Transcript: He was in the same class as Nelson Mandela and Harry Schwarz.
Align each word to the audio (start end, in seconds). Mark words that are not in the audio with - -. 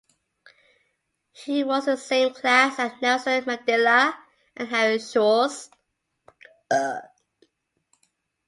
He 1.31 1.63
was 1.63 1.87
in 1.87 1.93
the 1.93 1.97
same 2.01 2.33
class 2.33 2.79
as 2.79 2.91
Nelson 3.03 3.43
Mandela 3.43 4.15
and 4.57 4.67
Harry 4.67 4.97
Schwarz. 4.97 5.69